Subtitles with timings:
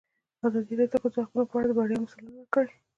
[0.47, 2.71] ازادي راډیو د د ښځو حقونه په اړه د بریاوو مثالونه ورکړي.